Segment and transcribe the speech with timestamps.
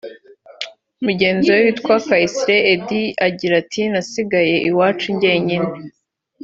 [1.05, 5.71] Mugenzi we witwa Kayisire Eddie agira ati “Nasigaye iwacu njyenyine